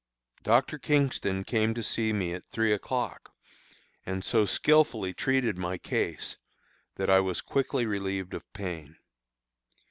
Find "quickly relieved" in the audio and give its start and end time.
7.41-8.33